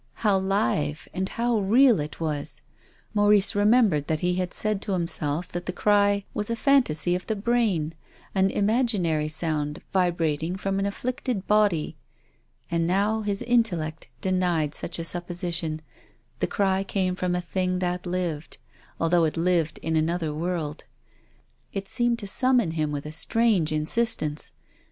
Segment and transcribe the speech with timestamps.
[0.25, 2.63] How live and how real it was!
[3.13, 7.13] Maurice re membered that he had said to himself that the cry was a phantasy
[7.13, 7.93] of the brain,
[8.33, 11.97] an imaginary sound vibrating from an afflicted body.
[12.71, 15.83] And now his intellect denied such a supposition;
[16.39, 18.57] the cry came from a thing that lived,
[18.99, 20.85] although it lived in an other world.
[21.73, 24.51] It seemed to summon him with a strange insistence.